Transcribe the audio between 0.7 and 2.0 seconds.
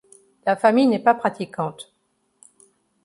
n'est pas pratiquante.